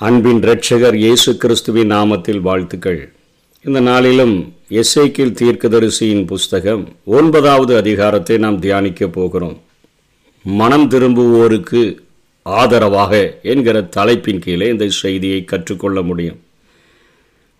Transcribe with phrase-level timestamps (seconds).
[0.00, 3.00] அன்பின் இரட்சகர் இயேசு கிறிஸ்துவின் நாமத்தில் வாழ்த்துக்கள்.
[3.64, 4.32] இந்த நாளிலும்
[4.80, 6.84] எஸ்ஐக்கில் தீர்க்கதரிசியின் புஸ்தகம்
[7.16, 9.58] ஒன்பதாவது அதிகாரத்தை நாம் தியானிக்க போகிறோம்.
[10.44, 11.82] மனம் திரும்புவோருக்கு
[12.46, 13.12] ஆதரவாக
[13.54, 16.40] என்கிற தலைப்பின் கீழே இந்த செய்தியை கற்றுக்கொள்ள முடியும்.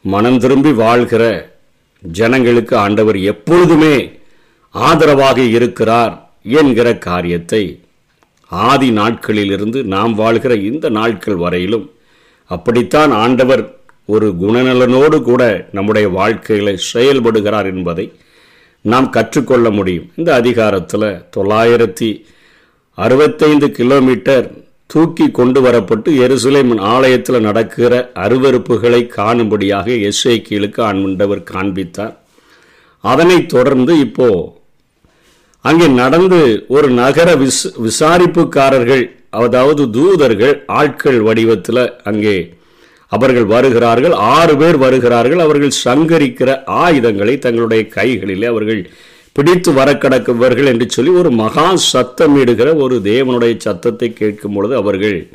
[0.04, 1.22] மனம் திரும்பி வாழ்கிற
[2.02, 3.94] ஜனங்களுக்கு ஆண்டவர் எப்பொழுதுமே
[4.74, 6.16] ஆதரவாக இருக்கிறார்
[6.60, 7.64] என்கிற காரியத்தை
[8.52, 11.88] ஆதி நாட்களிலிருந்து நாம் வாழ்கிற இந்த நாட்கள் வரையிலும்
[12.54, 13.62] அப்படித்தான் ஆண்டவர்
[14.14, 15.42] ஒரு குணநலனோடு கூட
[15.76, 18.06] நம்முடைய வாழ்க்கையில் செயல்படுகிறார் என்பதை
[18.84, 20.06] நாம் கற்றுக்கொள்ள முடியும்.
[20.18, 22.08] இந்த அதிகாரத்தில் தொள்ளாயிரத்தி
[22.98, 24.46] அறுபத்தைந்து கிலோமீட்டர்
[24.92, 27.92] தூக்கி கொண்டு வரப்பட்டு எருசலேம் ஆலயத்தில் நடக்கிற
[28.24, 32.14] அருவருப்புகளை காணும்படியாக எஸ்ஐ கீழுக்கு ஆண்டவர் காண்பித்தார்.
[33.04, 34.28] அதனைத் தொடர்ந்து இப்போ
[35.64, 36.40] அங்கே நடந்து
[36.76, 42.58] ஒரு நகர விஸ் விசாரிப்புக்காரர்கள் அதாவது தூதர்கள் ஆட்கள் வடிவத்தில் அங்கே
[43.08, 48.90] அவர்கள் வருகிறார்கள் ஆறு பேர் வருகிறார்கள் அவர்கள் சங்கரிக்கிற ஆயுதங்களை தங்களுடைய கைகளிலே அவர்கள்
[49.32, 55.30] பிடித்து வரக்கடக்குவர்கள் என்று சொல்லி ஒரு மகா சத்தமிடுகிற ஒரு தேவனுடைய சத்தத்தை கேட்கும் பொழுது அவர்கள்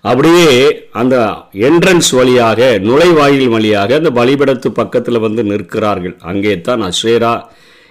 [0.00, 1.16] அப்படியே அந்த
[1.52, 6.16] என்ட்ரன்ஸ் வழியாக நுழைவாயில் வழியாக அந்த பலிபடத்து பக்கத்தில் வந்து நிற்கிறார்கள்.
[6.22, 7.32] அங்கே தான் அசேரா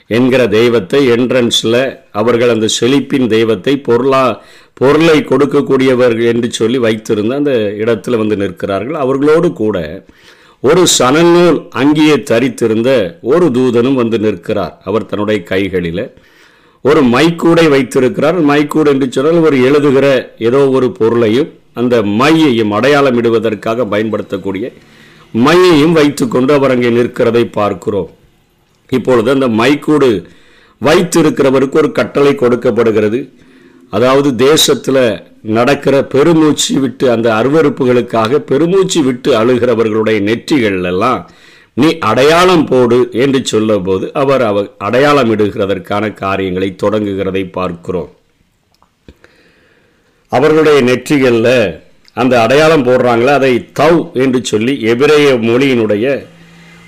[0.08, 4.42] என்கிற தெய்வத்தை என்ட்ரன்ஸில் அவர்கள் அந்த செழிப்பின் தெய்வத்தை பொருளா
[4.80, 8.98] பொருளை கொடுக்கக்கூடியவர்கள் என்று சொல்லி வைத்திருந்த அந்த இடத்துல வந்து நிற்கிறார்கள்.
[9.04, 9.78] அவர்களோடு கூட
[10.64, 12.90] ஒரு சணநூல் அங்கேயே தரித்திருந்த
[13.32, 14.74] ஒரு தூதனும் வந்து நிற்கிறார்.
[14.90, 16.04] அவர் தன்னுடைய கைகளில்
[16.86, 18.38] ஒரு மைக்கூடை வைத்திருக்கிறார்.
[18.50, 20.08] மைக்கூடு என்று சொன்னால் ஒரு எழுதுகிற
[20.50, 21.50] ஏதோ ஒரு பொருளையும்
[21.82, 24.66] அந்த மையையும் அடையாளமிடுவதற்காக பயன்படுத்தக்கூடிய
[25.46, 28.10] மையையும் வைத்துக்கொண்டு அவர் அங்கே நிற்கிறதை பார்க்கிறோம்.
[28.90, 30.10] இப்பொழுது அந்த மைக்கூடு
[30.82, 33.20] வைத்திருக்கிறவருக்கு ஒரு கட்டளை கொடுக்கப்படுகிறது.
[33.90, 41.26] அதாவது தேசத்தில் நடக்கிற பெருமூச்சு விட்டு அந்த அருவறுப்புகளுக்காக பெருமூச்சு விட்டு அழுகிறவர்களுடைய நெற்றிகளெல்லாம்
[41.74, 48.10] நீ அடையாளம் போடு என்று சொல்லும்போது அவர் அவர் அடையாளம் இடுகிறதற்கான காரியங்களை தொடங்குகிறதை பார்க்கிறோம்.
[50.30, 51.80] அவர்களுடைய நெற்றிகளில்
[52.14, 56.26] அந்த அடையாளம் போடுறாங்களே அதை தவ் என்று சொல்லி எபிரேய மொழியினுடைய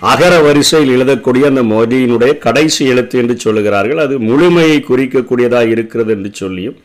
[0.02, 4.00] அகர வரிசையில் எழுதக்கூடிய அந்த மொழியினுடைய கடைசி எழுத்து என்று சொல்லுகிறார்கள்.
[4.00, 6.78] அது முழுமையை குறிக்கக்கூடியதாக இருக்கிறது என்று சொல்லியும்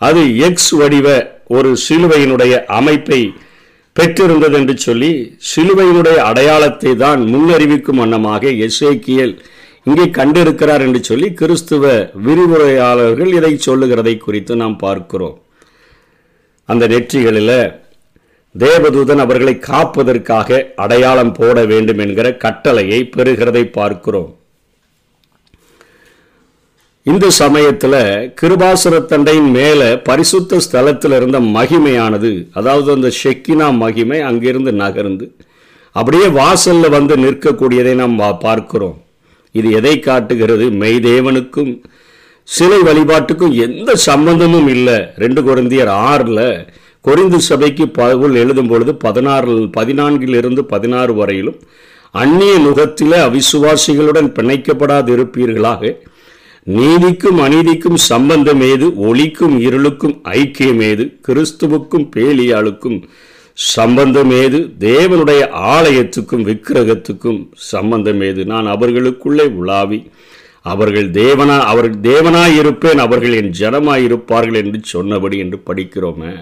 [0.00, 1.08] அது எக்ஸ் வடிவ
[1.56, 3.20] ஒரு சிலுவையினுடைய அமைப்பை
[3.96, 5.10] பெற்றிருந்தது என்று சொல்லி
[5.54, 9.34] சிலுவையினுடைய அடையாளத்தை தான் முன்னறிவிக்கும் வண்ணமாக எஸ்ஏக்கியல்
[9.86, 15.38] இங்கே கண்டிருக்கிறார் என்று சொல்லி கிறிஸ்துவ விரிவுரையாளர்கள் இதை சொல்லுகிறதை குறித்து நாம் பார்க்கிறோம்.
[16.68, 17.56] அந்த நெற்றிகளில்
[18.62, 24.32] தேவதூதன் அவர்களை காப்பதற்காக அடையாளம் போட வேண்டும் என்கிற கட்டளையை பெறுகிறதை பார்க்கிறோம்.
[27.06, 27.98] இந்த சமயத்தில்
[28.40, 35.26] கிருபாசுர தண்டையின் மேலே பரிசுத்த ஸ்தலத்தில் இருந்த மகிமையானது அதாவது அந்த ஷெக்கினா மகிமை அங்கிருந்து நகர்ந்து
[35.92, 38.16] அப்படியே வாசல்ல வந்து நிற்கக்கூடியதை நாம்
[38.46, 38.96] பார்க்கிறோம்.
[39.58, 40.64] இது எதை காட்டுகிறது?
[40.82, 41.72] மெய்தேவனுக்கும்
[42.48, 44.96] சிலை வழிபாட்டுக்கும் எந்த சம்பந்தமும் இல்லை.
[45.24, 46.46] ரெண்டு குழந்தையர் ஆறில்
[47.04, 51.58] கொரிந்து சபைக்கு பவுல் எழுதும் பொழுது பதினாறு பதினான்கிலிருந்து பதினாறு வரையிலும்
[52.14, 55.92] அந்நிய முகத்தில் அவிசுவாசிகளுடன் பிணைக்கப்படாது இருப்பீர்களாக
[56.66, 58.86] நீதிக்கும் அநீதிக்கும் சம்பந்தம் ஏது?
[59.08, 61.18] ஒளிக்கும் இருளுக்கும் ஐக்கியம் ஏது?
[61.28, 62.98] கிறிஸ்துவுக்கும் பேலியாளுக்கும்
[63.54, 64.58] சம்பந்தம் ஏது?
[64.78, 65.42] தேவனுடைய
[65.74, 68.44] ஆலயத்துக்கும் விக்கிரகத்துக்கும் சம்பந்தம் ஏது?
[68.44, 70.00] நான் அவர்களுக்குள்ளே உலாவி
[70.62, 76.32] அவர்கள் தேவனா அவர்கள் தேவனாய் இருப்பேன் அவர்கள் என் ஜனமாய் இருப்பார்கள் என்று சொன்னபடி என்று படிக்கிறோமே.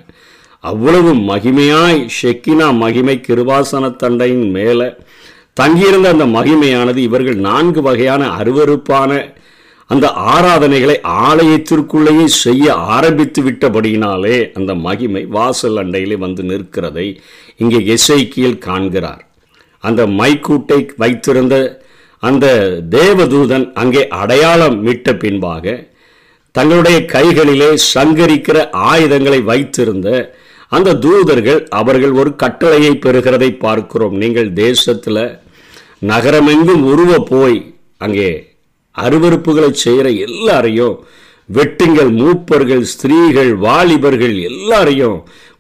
[0.65, 4.95] அவ்வளவு மகிமையாய் ஷெக்கினா மகிமை கிருபாசன தண்டையின் மேலே
[5.55, 9.35] தங்கியிருந்த அந்த மகிமையானது இவர்கள் நான்கு வகையான அருவறுப்பான
[9.91, 17.19] அந்த ஆராதனைகளை ஆலயத்திற்குள்ளேயே செய்ய ஆரம்பித்து விட்டபடியினாலே அந்த மகிமை வாசல் அண்டையிலே வந்து நிற்கிறதை
[17.57, 19.27] இங்கே எசைக்கியல் காண்கிறார்.
[19.81, 21.57] அந்த மைக்கூட்டை வைத்திருந்த
[22.19, 22.47] அந்த
[22.91, 25.91] தேவதூதன் அங்கே அடையாளம் மீட்ட பின்பாக
[26.55, 30.09] தங்களுடைய கைகளிலே சங்கரிக்கிற ஆயுதங்களை வைத்திருந்த
[30.77, 34.15] அந்த தூதர்கள் அவர்கள் ஒரு கட்டளையை பெறுகிறதை பார்க்கிறோம்.
[34.23, 35.25] நீங்கள் தேசத்தில்
[36.11, 37.59] நகரமெங்கும் உருவ போய்
[38.05, 38.31] அங்கே
[38.97, 40.97] அருவறுப்புகளை செய்கிற எல்லாரையும்
[41.49, 45.17] வெட்டுங்கள் மூப்பர்கள் ஸ்திரீகள் வாலிபர்கள் எல்லாரையும்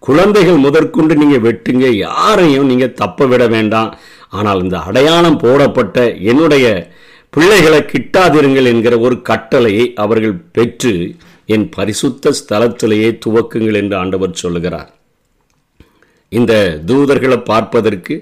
[0.07, 3.91] குழந்தைகள் முதற்கொண்டு நீங்கள் வெட்டுங்க யாரையும் நீங்கள் தப்ப விட வேண்டாம்.
[4.39, 6.67] ஆனால் இந்த அடையாளம் போடப்பட்ட என்னுடைய
[7.33, 10.95] பிள்ளைகளை கிட்டாதிருங்கள் என்கிற ஒரு கட்டளையை அவர்கள் பெற்று
[11.55, 14.91] என் பரிசுத்த ஸ்தலத்திலேயே துவக்குங்கள் என்று ஆண்டவர் சொல்லுகிறார்.
[16.39, 16.53] இந்த
[16.89, 18.15] தூதர்களை பார்ப்பதற்கு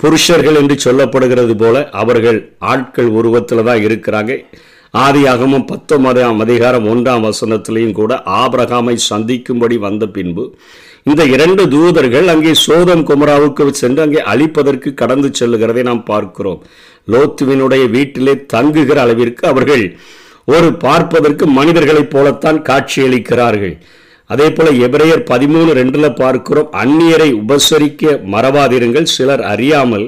[0.00, 2.38] புருஷர்கள் என்று சொல்லப்படுகிறது போல அவர்கள்
[2.72, 4.32] ஆட்கள் உருவத்தில் தான் இருக்கிறாங்க.
[4.94, 8.12] ஆதியாகமும் பத்தொன்பதாம் அதிகாரம் ஒன்றாம் வசனத்திலையும் கூட
[8.42, 10.44] ஆபிரகாமை சந்திக்கும்படி வந்த பின்பு
[11.10, 16.60] இந்த இரண்டு தூதர்கள் அங்கே சோதம் குமராவுக்கு சென்று அங்கே அழிப்பதற்கு கடந்து செல்லுகிறதை நாம் பார்க்கிறோம்.
[17.12, 19.84] லோத்துவினுடைய வீட்டிலே தங்குகிற அளவிற்கு அவர்கள்
[20.54, 23.76] ஒரு பார்ப்பதற்கு மனிதர்களைப் போலத்தான் காட்சியளிக்கிறார்கள்.
[24.30, 30.06] அதே போல எபிரேயர் பதிமூணு ரெண்டில் பார்க்கிறோம் அந்நியரை உபசரிக்க மறவாதிருங்கள் சிலர் அறியாமல்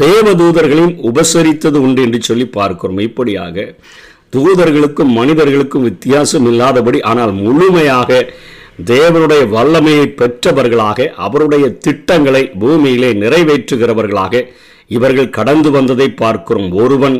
[0.00, 3.00] தேவதூதர்களையும் உபசரித்தது உண்டு என்று சொல்லி பார்க்கிறோம்.
[3.08, 3.66] இப்படியாக
[4.36, 8.10] தூதர்களுக்கும் மனிதர்களுக்கும் வித்தியாசம் இல்லாதபடி ஆனால் முழுமையாக
[8.92, 14.44] தேவனுடைய வல்லமையை பெற்றவர்களாக அவருடைய திட்டங்களை பூமியிலே நிறைவேற்றுகிறவர்களாக
[14.96, 16.70] இவர்கள் கடந்து வந்ததை பார்க்கிறோம்.
[16.84, 17.18] ஒருவன்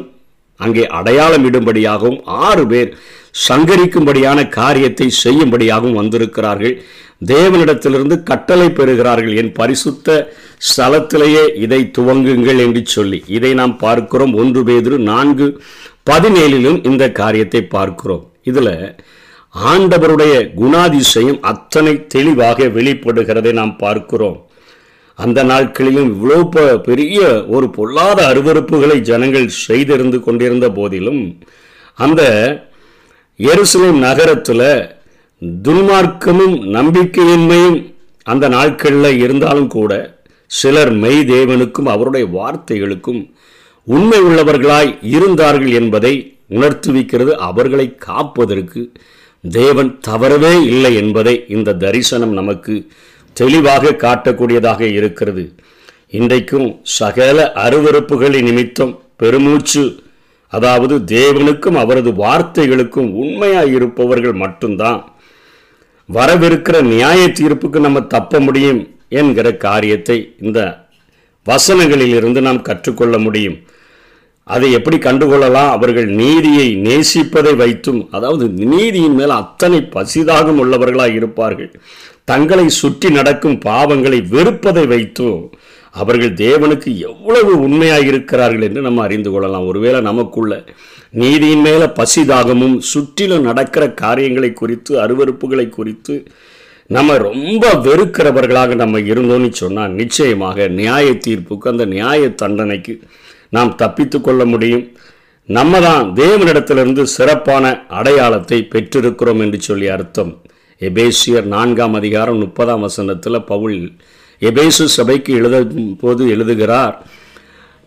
[0.57, 2.97] அங்கே அடையாளம் இடும்படியாகவும் ஆறு பேர்
[3.49, 6.83] சங்கரிக்கும்படியான காரியத்தை செய்யும்படியாகவும் வந்திருக்கிறார்கள்.
[7.27, 9.35] தேவனிடத்திலிருந்து கட்டளை பெறுகிறார்கள்.
[9.35, 10.35] என் பரிசுத்த
[10.69, 13.25] ஸ்தலத்திலேயே இதை துவங்குங்கள் என்று சொல்லி.
[13.27, 14.35] இதை நாம் பார்க்கிறோம்.
[14.35, 15.61] ஒன்று பேதிரு நான்கு
[16.11, 18.31] பதினேழிலும் இந்த காரியத்தை பார்க்கிறோம்.
[18.43, 18.97] இதில்
[19.55, 24.39] ஆண்டவருடைய குணாதிசயம் அத்தனை தெளிவாக வெளிப்படுகிறதை நாம் பார்க்கிறோம்.
[25.23, 26.39] அந்த நாட்களிலும் இவ்வளோ
[26.81, 31.23] பெரிய ஒரு பொல்லாத அருவருப்புகளை ஜனங்கள் செய்திருந்து கொண்டிருந்த போதிலும்
[31.99, 32.23] அந்த
[33.41, 34.67] எருசலேம் நகரத்தில்
[35.63, 37.79] துன்மார்க்கமும் நம்பிக்கையின்மையும்
[38.27, 39.93] அந்த நாட்களில் இருந்தாலும் கூட
[40.51, 43.23] சிலர் மெய் தேவனுக்கும் அவருடைய வார்த்தைகளுக்கும்
[43.87, 46.15] உண்மை உள்ளவர்களாய் இருந்தார்கள் என்பதை
[46.51, 48.83] உணர்த்துவிக்கிறது அவர்களை காப்பதற்கு
[49.45, 52.75] தேவன் தவறவே இல்லை என்பதை இந்த தரிசனம் நமக்கு
[53.33, 55.45] தெளிவாக காட்டக்கூடியதாக இருக்கிறது.
[56.19, 59.85] இன்றைக்கும் சகல அருவருப்புகளின் நிமித்தம் பெருமூச்சு
[60.53, 65.01] அதாவது தேவனுக்கும் அவரது வார்த்தைகளுக்கும் உண்மையாக இருப்பவர்கள் மட்டும்தான்.
[66.09, 70.61] வரவிருக்கிற நியாய தீர்ப்புக்கு நம்ம தப்ப முடியும் என்கிற காரியத்தை இந்த
[71.47, 73.57] வசனங்களிலிருந்து நாம் கற்றுக்கொள்ள முடியும்.
[74.47, 75.71] அதை எப்படி கண்டுகொள்ளலாம்?
[75.77, 81.71] அவர்கள் நீதியை நேசிப்பதை வைத்தும் அதாவது நீதியின் மேல் அத்தனை பசிதாகம் உள்ளவர்களாக இருப்பார்கள்.
[82.25, 85.51] தங்களை சுற்றி நடக்கும் பாவங்களை வெறுப்பதை வைத்தும்
[85.95, 89.67] அவர்கள் தேவனுக்கு எவ்வளவு உண்மையாக இருக்கிறார்கள் என்று நம்ம அறிந்து கொள்ளலாம்.
[89.67, 90.65] ஒருவேளை நமக்குள்ள
[91.11, 96.15] நீதியின் மேல பசிதாகமும் சுற்றிலும் நடக்கிற காரியங்களை குறித்து அருவருப்புகளை குறித்து
[96.87, 102.95] நம்ம ரொம்ப வெறுக்கிறவர்களாக நம்ம இருந்தோம்னு சொன்னால் நிச்சயமாக நியாய தீர்ப்புக்கு அந்த நியாய தண்டனைக்கு
[103.49, 104.85] நாம் தப்பித்து கொள்ள முடியும்.
[105.49, 110.33] நம்ம தான் தேவனிடத்திலிருந்து சிறப்பான அடையாளத்தை பெற்றிருக்கிறோம் என்று சொல்லி அர்த்தம்.
[110.87, 113.77] எபேசியர் நான்காம் அதிகாரம் முப்பதாம் வசனத்தில் பவுல்
[114.41, 116.95] எபேசு சபைக்கு எழுதும் போது எழுதுகிறார்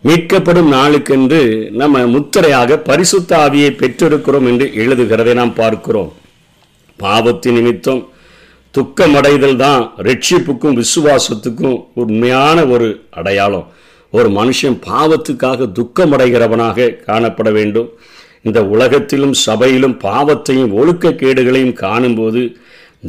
[0.04, 1.40] மீட்கப்படும் நாளுக்கென்று
[1.70, 6.12] நம்ம முத்திரையாக பரிசுத்த ஆவியை பெற்றிருக்கிறோம் என்று எழுதுகிறதை நாம் பார்க்கிறோம்.
[6.96, 8.02] பாவத்தின் நிமித்தம்
[8.74, 13.66] துக்கமடைதல் தான் ரட்சிப்புக்கும் விசுவாசத்துக்கும் உண்மையான ஒரு அடையாளம்.
[14.10, 17.90] ஒரு மனுஷன் பாவத்துக்காக துக்கமடைகிறவனாக காணப்பட வேண்டும்.
[18.42, 22.42] இந்த உலகத்திலும் சபையிலும் பாவத்தையும் ஒழுக்க கேடுகளையும் காணும்போது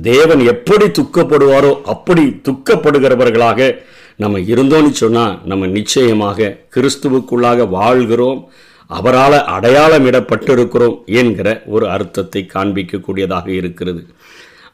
[0.02, 3.78] தேவன் எப்படி துக்கப்படுவாரோ அப்படி துக்கப்படுகிறவர்களாக
[4.16, 8.50] நம்ம இருந்தோம்னு சொன்னால் நம்ம நிச்சயமாக கிறிஸ்துவுக்குள்ளாக வாழ்கிறோம்.
[8.88, 14.06] அவரால் அடையாளமிடப்பட்டிருக்கிறோம் என்கிற ஒரு அர்த்தத்தை காண்பிக்கக்கூடியதாக இருக்கிறது.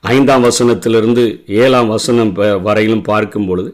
[0.02, 2.32] ஐந்தாம் வசனத்திலிருந்து ஏழாம் வசனம்
[2.62, 3.70] வரையிலும் பார்க்கும் பொழுது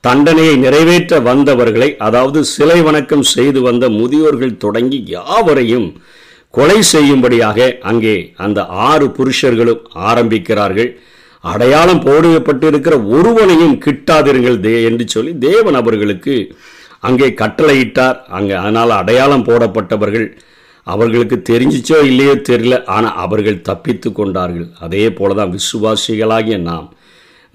[0.00, 5.88] தண்டனையை நிறைவேற்ற வந்தவர்களை அதாவது சிலை வணக்கம் செய்து வந்த முதியோர்கள் தொடங்கி யாவரையும்
[6.54, 7.58] கொலை செய்யும்படியாக
[7.90, 8.14] அங்கே
[8.44, 8.58] அந்த
[8.88, 10.90] ஆறு புருஷர்களும் ஆரம்பிக்கிறார்கள்.
[11.44, 16.34] அடையாளம் போடப்பட்டிருக்கிற ஒருவனையும் கிட்டாதிருங்கள் தே என்று சொல்லி தேவன் அவர்களுக்கு
[17.08, 18.18] அங்கே கட்டளையிட்டார்.
[18.36, 20.26] அங்கே அதனால் அடையாளம் போடப்பட்டவர்கள்
[20.86, 22.76] அவர்களுக்கு தெரிஞ்சிச்சோ இல்லையோ தெரியல.
[22.94, 24.68] ஆனால் அவர்கள் தப்பித்து கொண்டார்கள்.
[24.84, 26.86] அதே போல தான் விசுவாசிகளாகிய நாம்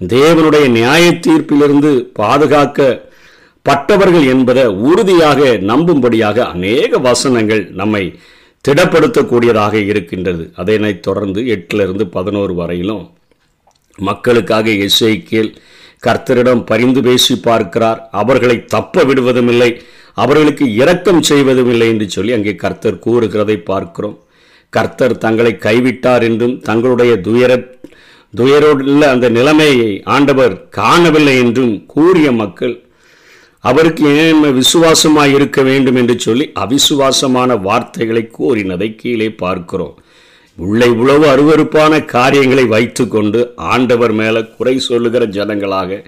[0.00, 5.40] தேவனுடைய நியாய தீர்ப்பிலிருந்து பாதுகாக்கப்பட்டவர்கள் என்பதை உறுதியாக
[5.72, 8.04] நம்பும்படியாக அநேக வசனங்கள் நம்மை
[8.68, 10.50] திடப்படுத்தக்கூடியதாக இருக்கின்றது.
[10.54, 13.10] அதனைத் தொடர்ந்து எட்டிலிருந்து பதினோரு வரையிலும்
[13.98, 15.54] மக்களுக்காக எஸ்ஐக்கியல்
[16.06, 18.08] கர்த்தரிடம் பரிந்து பேசி பார்க்கிறார்.
[18.10, 19.80] அவர்களை தப்ப விடுவதுமில்லை.
[20.14, 24.18] அவர்களுக்கு இரக்கம் செய்வதும் இல்லை என்று சொல்லி அங்கே கர்த்தர் கூறுகிறதை பார்க்கிறோம்.
[24.70, 27.52] கர்த்தர் தங்களை கைவிட்டார் என்றும் தங்களுடைய துயர
[28.34, 32.83] துயரோடுள்ள அந்த நிலைமையை ஆண்டவர் காணவில்லை என்றும் கூறிய மக்கள்
[33.68, 39.94] அவருக்கு ஏன் விசுவாசமாக இருக்க வேண்டும் என்று சொல்லி அவிசுவாசமான வார்த்தைகளை கூறினதை கீழே பார்க்கிறோம்.
[40.58, 43.40] உள்ளே இவ்வளவு அருவருப்பான காரியங்களை வைத்துக்கொண்டு
[43.72, 46.00] ஆண்டவர் மேலே குறை சொல்லுகிற ஜனங்களாக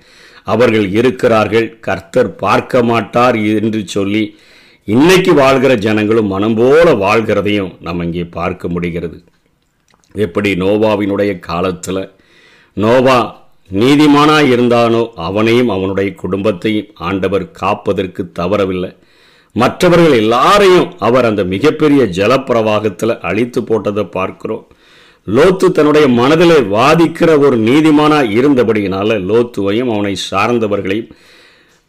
[0.54, 1.68] அவர்கள் இருக்கிறார்கள்.
[1.86, 4.22] கர்த்தர் பார்க்க மாட்டார் என்று சொல்லி
[4.88, 9.18] இன்னைக்கு வாழ்கிற ஜனங்களும் மனம் போல வாழ்கிறதையும் நம்ம இங்கே பார்க்க முடிகிறது.
[10.26, 12.02] எப்படி நோவாவினுடைய காலத்தில்
[12.76, 13.18] நோவா
[13.70, 18.90] நீதிமானாய் இருந்தானோ அவனையும் அவனுடைய குடும்பத்தையும் ஆண்டவர் காப்பதற்கு தவறவில்லை.
[19.56, 24.64] மற்றவர்கள் எல்லாரையும் அவர் அந்த மிகப்பெரிய ஜலப்பிரவாகத்தில் அழித்து போட்டதை பார்க்கிறோம்.
[25.26, 31.10] லோத்து தன்னுடைய மனதில் வாதிக்கிற ஒரு நீதிமானா இருந்தபடியினால லோத்துவையும் அவனை சார்ந்தவர்களையும்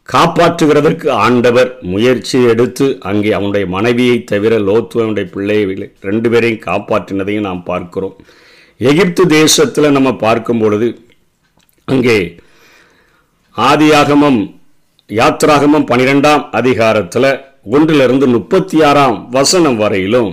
[0.10, 8.16] காப்பாற்றுகிறதற்கு ஆண்டவர் முயற்சி எடுத்து அங்கே அவனுடைய மனைவியை தவிர லோத்துவனுடைய பிள்ளையை ரெண்டு பேரையும் காப்பாற்றினதையும் நாம் பார்க்கிறோம்.
[8.78, 10.88] எகிப்து தேசத்தில் நம்ம பார்க்கும் பொழுது
[11.92, 12.16] அங்கே
[13.58, 14.40] ஆதியாகமம்
[15.10, 17.28] யாத்ராகமம் பனிரெண்டாம் அதிகாரத்தில்
[17.76, 20.32] ஒன்றிலிருந்து முப்பத்தி ஆறாம் வசனம் வரையிலும்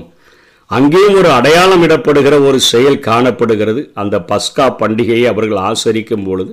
[0.70, 3.82] அங்கேயும் ஒரு அடையாளம் இடப்படுகிற ஒரு செயல் காணப்படுகிறது.
[4.02, 6.52] அந்த பஸ்கா பண்டிகையை அவர்கள் ஆசரிக்கும் பொழுது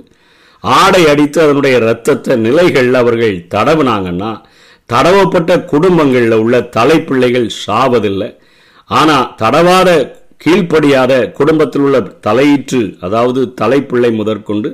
[0.64, 4.30] ஆடை அடித்து அதனுடைய இரத்தத்தை நிலைகளில் அவர்கள் தடவுனாங்கன்னா
[4.90, 8.30] தடவப்பட்ட குடும்பங்களில் உள்ள தலைப்பிள்ளைகள் சாவதில்லை.
[8.90, 9.90] ஆனால் தடவாத
[10.44, 14.70] கீழ்ப்படியாத குடும்பத்தில் உள்ள தலையீற்று அதாவது தலைப்பிள்ளை முதற்கொண்டு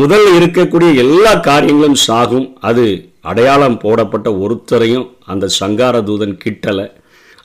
[0.00, 2.46] முதல் இருக்கக்கூடிய எல்லா காரியங்களும் சாகும்.
[2.68, 2.84] அது
[3.30, 6.86] அடையாளம் போடப்பட்ட ஒருத்தரையும் அந்த சங்கார தூதன் கிட்டலை.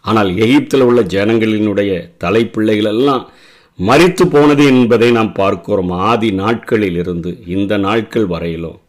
[0.10, 1.92] ஆனால் எகிப்தில் உள்ள ஜனங்களினுடைய
[2.24, 3.24] தலைப்பிள்ளைகள் எல்லாம்
[3.80, 8.80] மறித்து போனது என்பதை நாம் பார்க்கிறோம் ஆதி நாட்களில் இருந்து இந்த நாட்கள் வரையிலும்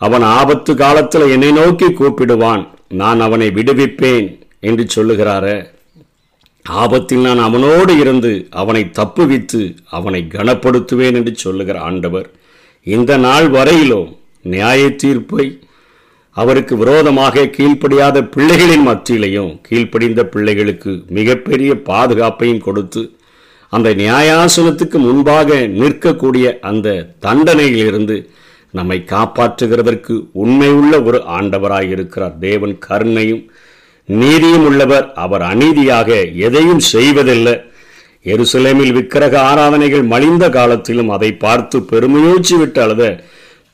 [0.00, 2.62] அவன் ஆபத்து காலத்தில் என்னை நோக்கி கூப்பிடுவான்
[3.00, 4.28] நான் அவனை விடுவிப்பேன்
[4.68, 5.46] என்று சொல்லுகிறார.
[6.64, 12.28] ஆபத்தில் நான் அவனோடு இருந்து அவனை தப்புவித்து அவனை கனப்படுத்துவேன் என்று சொல்லுகிற ஆண்டவர்
[12.86, 14.10] இந்த நாள் வரையிலும்
[14.44, 15.46] நியாய தீர்ப்பை
[16.36, 23.02] அவருக்கு விரோதமாக கீழ்ப்படியாத பிள்ளைகளின் மத்தியிலையும் கீழ்ப்படிந்த பிள்ளைகளுக்கு மிகப்பெரிய பாதுகாப்பையும் கொடுத்து
[23.72, 26.88] அந்த நியாயாசனத்துக்கு முன்பாக நிற்கக்கூடிய அந்த
[27.20, 28.16] தண்டனையிலிருந்து
[28.74, 33.42] நம்மை காப்பாற்றுகிறதற்கு உண்மையுள்ள ஒரு ஆண்டவராக இருக்கிறார் தேவன் கருணையும்
[34.20, 36.08] நீதியும் உள்ளவர் அவர் அநீதியாக
[36.46, 37.54] எதையும் செய்வதில்லை.
[38.24, 43.04] எருசலேமில் விக்கிரக ஆராதனைகள் மலிந்த காலத்திலும் அதை பார்த்து பெருமையோச்சி விட்டு அழுத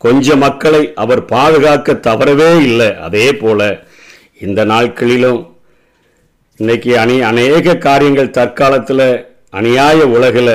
[0.05, 2.91] கொஞ்ச மக்களை அவர் பாதுகாக்க தவறவே இல்லை.
[3.07, 3.61] அதே போல
[4.47, 5.41] இந்த நாட்களிலும்
[6.61, 9.07] இன்னைக்கு அணி அநேக காரியங்கள் தற்காலத்தில்
[9.59, 10.55] அநியாய உலகில்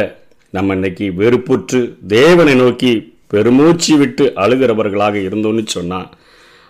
[0.54, 2.92] நம்ம இன்னைக்கு வெறுப்புற்று தேவனை நோக்கி
[3.34, 6.10] பெருமூச்சு விட்டு அழுகிறவர்களாக இருந்தோன்னு சொன்னால்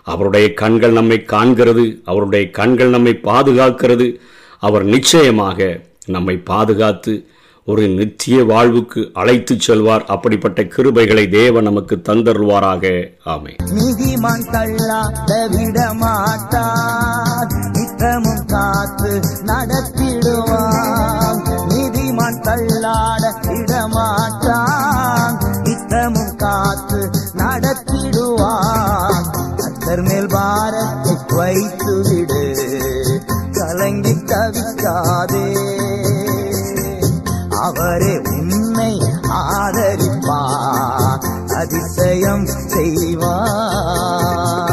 [0.04, 4.14] அவருடைய கண்கள் நம்மை காண்கிறது அவருடைய கண்கள் நம்மை பாதுகாக்கிறது.
[4.58, 7.26] அவர் நிச்சயமாக நம்மை பாதுகாத்து
[7.66, 10.04] ஒரு நித்திய வாழ்வுக்கு அழைத்துச் செல்வார்.
[10.06, 13.56] அப்படிப்பட்ட கிருபைகளை தேவ நமக்கு தந்தருவாராக ஆமை
[19.44, 21.23] நடத்திடுவார்.